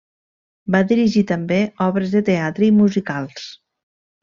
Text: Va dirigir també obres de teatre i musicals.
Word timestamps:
Va 0.75 0.79
dirigir 0.91 1.23
també 1.33 1.59
obres 1.87 2.17
de 2.17 2.23
teatre 2.31 2.69
i 2.71 2.73
musicals. 2.81 3.47